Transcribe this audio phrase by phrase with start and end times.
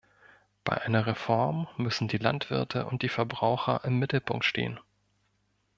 [0.63, 4.79] Bei einer Reform müssen die Landwirte und die Verbraucher im Mittelpunkt stehen.